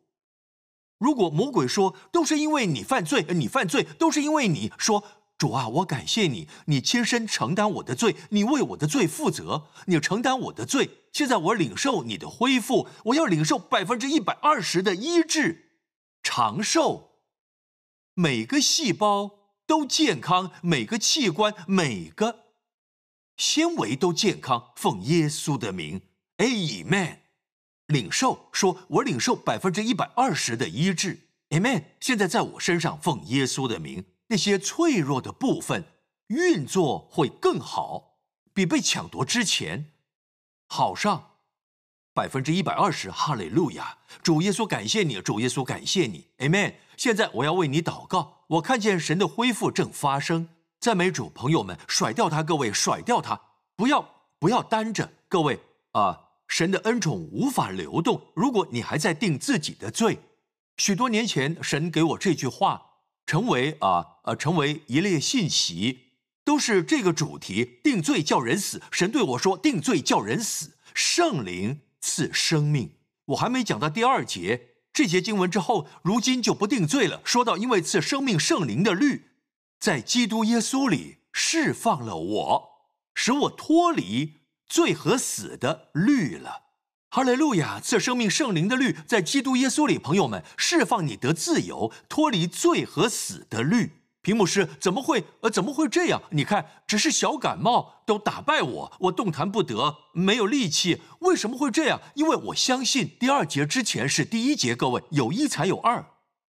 [0.98, 5.02] 如果魔鬼说都是因为你犯罪，你犯罪都是因为你说。
[5.40, 10.90] 主啊，我感谢你，你亲身承担我的罪，你为我的罪负责，你承担我的罪。
[11.12, 15.70] 现在我领受你的恢复，我要领受百分之一百二十的医治、
[16.22, 17.12] 长寿，
[18.12, 19.30] 每个细胞
[19.66, 22.40] 都健康，每个器官、每个
[23.38, 24.72] 纤维都健康。
[24.76, 26.02] 奉耶稣的名
[26.36, 27.20] ，Amen。
[27.86, 31.84] 领受，说我领受百分之一百二十的医治，Amen。
[31.98, 34.04] 现在在我身上，奉耶稣的名。
[34.30, 35.84] 那些脆弱的部分
[36.28, 38.14] 运作会更好，
[38.54, 39.90] 比被抢夺之前
[40.68, 41.32] 好上
[42.14, 43.10] 百分之一百二十。
[43.10, 46.74] 哈利路亚，主耶稣感谢你，主耶稣感谢你，Amen。
[46.96, 50.48] 现在我要为你祷告，我看见神的恢复正发生。
[50.78, 53.40] 赞美主，朋友们，甩掉他，各位甩掉他，
[53.74, 55.58] 不要不要担着，各位
[55.90, 58.22] 啊，神的恩宠无法流动。
[58.34, 60.20] 如果你还在定自己的罪，
[60.76, 62.86] 许多年前神给我这句话。
[63.30, 66.06] 成为啊呃，成为一列信息，
[66.44, 68.82] 都是这个主题：定罪叫人死。
[68.90, 77.20] 神对我说：“定罪叫人死，圣灵赐生命。”我还没讲到第二节，这节经文之后，如今就不定罪了。
[77.22, 79.26] 说到因为赐生命圣灵的律，
[79.78, 82.68] 在基督耶稣里释放了我，
[83.14, 86.69] 使我脱离罪和死的律了。
[87.12, 87.80] 哈利路亚！
[87.80, 93.90] 赐生命圣灵的律在基督耶稣里，朋友们，释放你得自由，脱离罪和死的律。
[94.22, 95.24] 屏幕师怎么会？
[95.40, 96.22] 呃，怎么会这样？
[96.30, 101.02] 你看，只是小感冒都打败我，我动弹不得，没有力气。
[101.20, 102.00] 为什么会这样？
[102.14, 104.76] 因为我相信第二节之前是第一节。
[104.76, 106.04] 各位，有一才有二，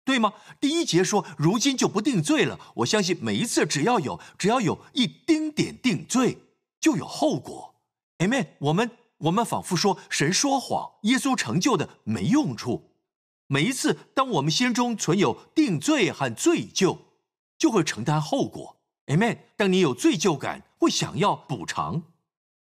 [0.05, 0.35] 对吗？
[0.61, 2.61] 第一节说，如今就不定罪了。
[2.75, 6.37] 我相信每一次只要有只要有一丁点定罪，
[6.79, 7.77] 就有后果。
[8.19, 8.49] Amen。
[8.59, 8.91] 我们
[9.21, 12.91] 我们仿佛说神说谎，耶稣成就的没用处。
[13.47, 16.99] 每一次当我们心中存有定罪和罪疚。
[17.61, 19.37] 就会承担后果，Amen。
[19.55, 22.05] 当你有罪疚感，会想要补偿，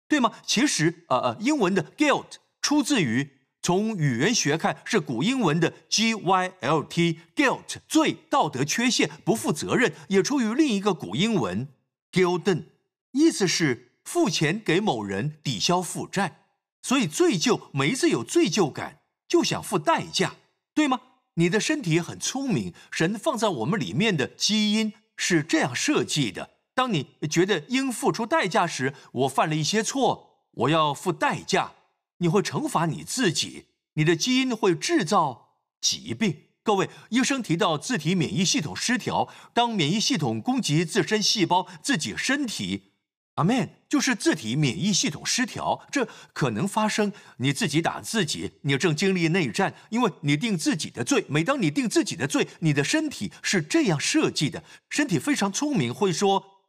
[0.06, 0.34] 对吗？
[0.44, 3.30] 其实，呃呃，英文的 guilt 出自于
[3.62, 11.66] 从语言学看是古英文的 g y l t，guilt 罪、道德缺陷、不负责任，也出于另一个古英文
[12.12, 12.64] guilden，
[13.12, 16.41] 意思是付钱给某人抵消负债。
[16.82, 20.34] 所以罪疚，每一次有罪疚感，就想付代价，
[20.74, 21.00] 对吗？
[21.34, 26.50] 你的身体很聪明，神放在我们里面的基因是这样设计的。
[26.74, 31.72] 当你觉得应付出代价时，我犯了一些错，我要付代价，
[32.18, 36.48] 你会惩罚你自己，你的基因会制造疾病。
[36.62, 42.91] 各位，医生提到自体免疫系统失调，当免疫系统攻击自身细胞，自己身体。
[43.36, 47.10] 阿门，就是自体免疫系统失调，这可能发生。
[47.38, 51.24] 你自己打自己，你正经历内战，因为你定自己的罪。
[51.28, 54.62] 每当你定自己的罪，你的身体是这样设计的。
[54.90, 56.66] 身体非常聪明，会说，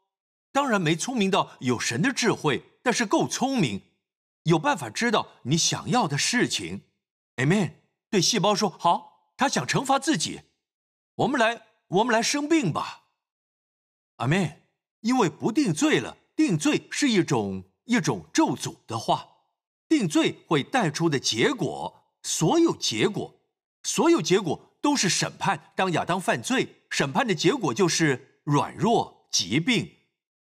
[0.54, 3.82] 当然没聪明到有神的智慧，但是够聪明，
[4.44, 6.84] 有办法知道你想要的事情。
[7.36, 7.74] Amen。
[8.10, 10.42] 对细胞说，好，他想惩罚自己，
[11.16, 13.04] 我们来，我们来生病吧。
[14.18, 14.62] 阿门。
[15.02, 16.16] 因为不定罪了。
[16.36, 19.28] 定罪是一种一种咒诅的话，
[19.88, 23.40] 定罪会带出的结果，所有结果，
[23.84, 25.72] 所有结果都是审判。
[25.76, 29.92] 当亚当犯罪，审判的结果就是软弱、疾病、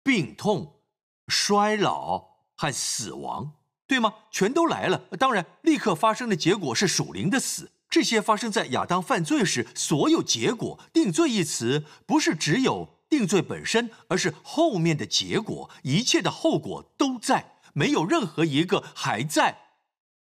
[0.04, 0.82] 病痛、
[1.28, 3.54] 衰老和死亡，
[3.88, 4.14] 对吗？
[4.30, 5.00] 全都来了。
[5.18, 7.72] 当然，立刻发生的结果是属灵的死。
[7.90, 10.80] 这些发生在亚当犯罪时，所有结果。
[10.92, 12.93] 定罪一词不是只有。
[13.14, 19.56] 定罪本身，而是后面的结果，一切的后果都在，没有任何一个还在，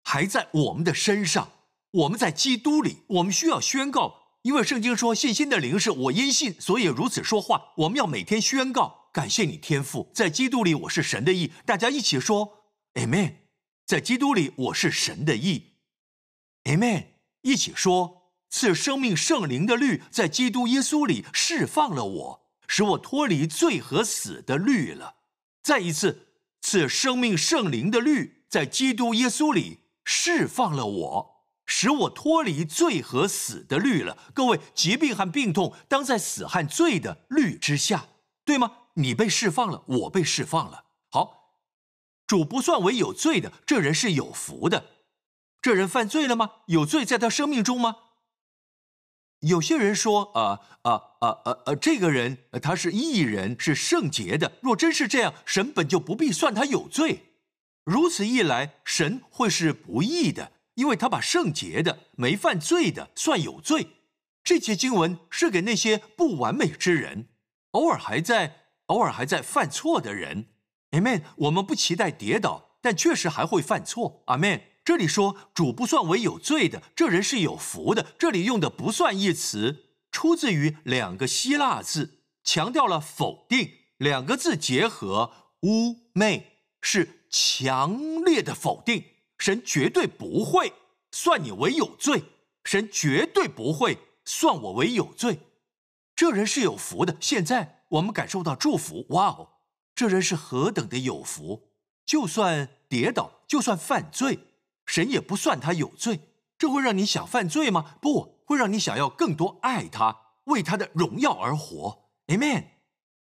[0.04, 1.48] 还在我们的身上。
[1.90, 7.72] 我们在基督里，我们需要宣告，因为圣经说信心的灵是我因信，所以如此说话。
[7.78, 11.52] 我们要每天宣告，感谢你天父，在基督里我是神的义。
[11.64, 13.32] 大家一起说，Amen。
[13.84, 15.72] 在基督里我是神的义
[16.62, 17.06] ，Amen。
[17.42, 22.45] 一起说，赐生命圣灵的律在基督耶稣里释放了我。
[22.68, 25.16] 使我脱离罪和死的律了。
[25.62, 26.28] 再一次，
[26.60, 34.16] 赐生命圣灵的律在基督耶稣里释放了我，使我脱离罪和死的律了。
[34.32, 38.06] 各位，疾病和病痛当在死和罪的律之下，
[38.44, 38.72] 对吗？
[38.94, 40.84] 你被释放了，我被释放了。
[41.10, 41.52] 好，
[42.26, 44.86] 主不算为有罪的，这人是有福的。
[45.60, 46.52] 这人犯罪了吗？
[46.66, 47.96] 有罪在他生命中吗？
[49.46, 54.52] 有些人说，啊啊啊啊啊，这个人他是义人，是圣洁的。
[54.60, 57.32] 若真是这样，神本就不必算他有罪。
[57.84, 63.88] 如此一来，神会是不义的，因为他把圣洁的、没犯罪的算有罪。
[64.42, 67.28] 这节经文是给那些不完美之人，
[67.72, 70.46] 偶尔还在、偶尔还在犯错的人。
[70.90, 71.22] Amen。
[71.36, 74.22] 我们不期待跌倒，但确实还会犯错。
[74.26, 74.60] Amen。
[74.86, 78.06] 这里说主不算为有罪的，这人是有福的。
[78.16, 83.68] 这里用的“不算”一词，出自于两个希腊字，强调了否定。
[83.96, 85.32] 两个字结合，
[85.62, 86.44] 污蔑
[86.80, 89.02] 是强烈的否定。
[89.36, 90.72] 神绝对不会
[91.10, 92.22] 算你为有罪，
[92.62, 95.40] 神绝对不会算我为有罪。
[96.14, 97.16] 这人是有福的。
[97.18, 99.48] 现在我们感受到祝福，哇哦，
[99.96, 101.70] 这人是何等的有福！
[102.04, 104.38] 就算跌倒，就算犯罪。
[104.86, 106.20] 神也不算他有罪，
[106.56, 107.98] 这会让你想犯罪吗？
[108.00, 112.08] 不会让你想要更多爱他，为他的荣耀而活。
[112.28, 112.68] Amen。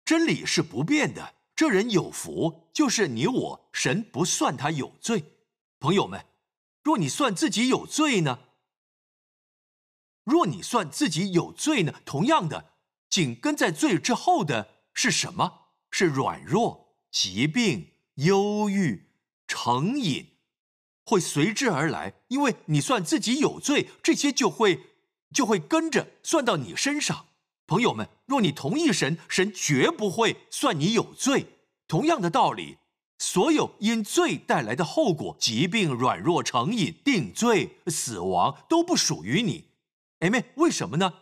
[0.04, 1.34] 真理是不变的。
[1.54, 3.68] 这人有福，就是你我。
[3.72, 5.36] 神不算他有罪。
[5.78, 6.24] 朋友们，
[6.82, 8.38] 若你算自己有罪呢？
[10.24, 11.94] 若你算自己有罪呢？
[12.04, 12.72] 同样的，
[13.08, 15.68] 紧跟在罪之后的是什么？
[15.90, 19.10] 是软弱、疾病、忧郁、
[19.46, 20.29] 成瘾。
[21.10, 24.80] 会随之而来，因为你算自己有罪，这些就会
[25.34, 27.26] 就会跟着算到你身上。
[27.66, 31.46] 朋友们，若你同意神，神绝不会算你有罪。
[31.88, 32.78] 同样的道理，
[33.18, 39.64] 所有因罪带来的后果，疾病、软弱、成瘾、定罪、死亡，都不属于你。
[40.20, 41.12] 哎妹，为什么呢？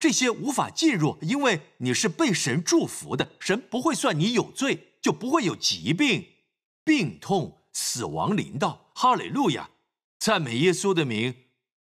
[0.00, 6.26] 这些无法进入，因为你是被神祝福的，神不会算你有罪，就不会有疾病、
[6.84, 8.85] 病痛、死亡临到。
[8.98, 9.68] 哈利路亚，
[10.18, 11.34] 赞美耶稣的名，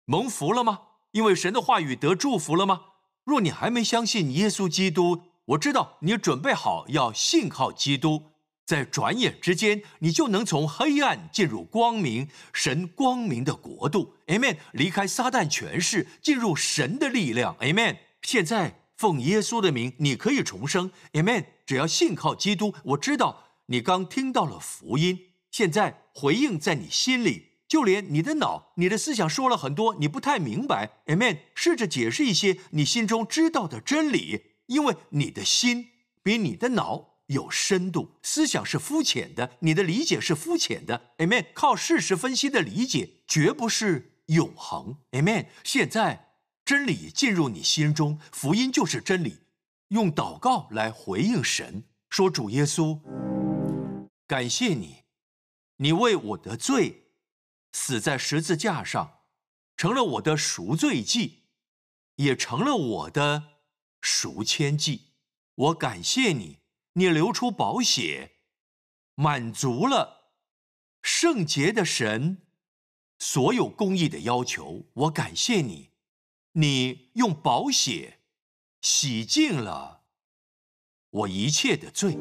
[0.05, 0.81] 蒙福了吗？
[1.13, 2.81] 因为神的话语得祝福了吗？
[3.23, 8.33] 若你还没相信耶稣基督，我知道你准备好要信靠基督，
[8.67, 14.17] 在转眼之间，你就能从黑暗进入光明，神光明的国度。
[14.27, 14.57] Amen。
[14.73, 17.57] 离开撒旦权势，进入神的力量。
[17.61, 17.99] Amen。
[18.23, 20.91] 现在奉耶稣的名，你可以重生。
[21.13, 21.45] Amen。
[21.65, 27.51] 只要信靠基督，我知道你刚听到了福音，现在回应在你心里。
[27.69, 31.39] 就连你的脑、你的思想说了很多你不太明白，Amen。
[31.55, 35.91] 试着解释一些你心中知道的真理，因为你的心
[36.25, 41.47] 比你的脑有深度，思想是肤浅的，你的理解是肤浅的，Amen。
[41.55, 45.47] 靠事实分析的理解绝不是永恒，Amen。
[45.63, 46.31] 现在
[46.65, 49.39] 真理进入你心中，福音就是真理，
[49.91, 52.99] 用祷告来回应神，说主耶稣，
[54.27, 55.04] 感谢你，
[55.77, 57.03] 你为我的罪。
[57.77, 59.23] 死在十字架上，
[59.77, 61.43] 成了我的赎罪祭，
[62.15, 63.59] 也成了我的
[64.01, 65.15] 赎愆祭。
[65.57, 66.61] 我感谢你，
[66.93, 68.37] 你流出宝血，
[69.17, 70.31] 满足了
[71.03, 72.43] 圣洁的神
[73.19, 74.87] 所有公义的要求。
[74.95, 75.91] 我感谢你，
[76.53, 78.21] 你用宝血
[78.81, 80.05] 洗净了
[81.11, 82.17] 我一切的罪。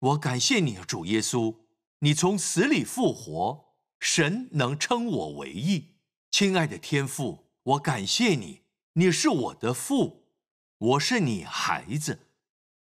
[0.00, 1.54] 我感谢你，主耶稣，
[2.04, 3.64] 你从死里复活。
[3.98, 5.94] 神能称我为义，
[6.30, 8.60] 亲爱的天父，我感谢你，
[8.92, 10.26] 你是我的父，
[10.76, 12.28] 我是你孩子。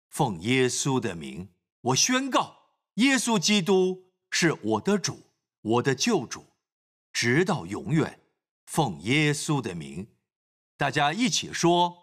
[0.10, 1.48] 奉耶稣的名，
[1.80, 5.28] 我宣告，耶稣基督是我的主，
[5.62, 6.46] 我的救主，
[7.14, 8.20] 直到永远。
[8.66, 10.10] 奉耶稣的名，
[10.76, 11.98] 大家一起说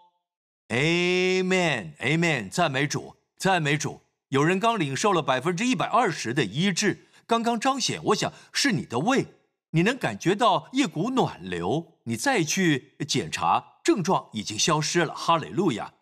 [0.69, 4.01] ：Amen，Amen，赞美主，赞美主。
[4.35, 7.07] 有人刚领受了百分之一百二十的医治。
[7.25, 9.27] 刚刚彰显，我想是你的胃，
[9.69, 11.93] 你能感觉到一股暖流。
[12.03, 15.15] 你再去检查，症状已经消失了。
[15.15, 15.93] 哈雷路亚！